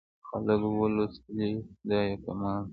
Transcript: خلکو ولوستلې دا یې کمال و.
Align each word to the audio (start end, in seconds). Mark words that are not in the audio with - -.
خلکو 0.27 0.69
ولوستلې 0.81 1.49
دا 1.89 1.99
یې 2.07 2.15
کمال 2.23 2.59
و. 2.65 2.67